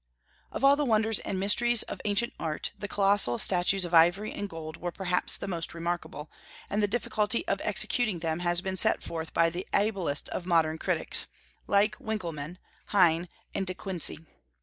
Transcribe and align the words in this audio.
Of 0.51 0.63
all 0.63 0.75
the 0.75 0.83
wonders 0.83 1.19
and 1.19 1.39
mysteries 1.39 1.83
of 1.83 2.01
ancient 2.05 2.33
art 2.39 2.71
the 2.75 2.87
colossal 2.87 3.37
statues 3.37 3.85
of 3.85 3.93
ivory 3.93 4.31
and 4.31 4.49
gold 4.49 4.77
were 4.77 4.91
perhaps 4.91 5.37
the 5.37 5.47
most 5.47 5.75
remarkable, 5.75 6.31
and 6.71 6.81
the 6.81 6.87
difficulty 6.87 7.47
of 7.47 7.61
executing 7.63 8.17
them 8.17 8.39
has 8.39 8.61
been 8.61 8.77
set 8.77 9.03
forth 9.03 9.31
by 9.31 9.51
the 9.51 9.67
ablest 9.75 10.27
of 10.29 10.47
modern 10.47 10.79
critics, 10.79 11.27
like 11.67 11.99
Winckelmann, 11.99 12.57
Heyne, 12.89 13.29
and 13.53 13.67
De 13.67 13.75
Quincey. 13.75 14.25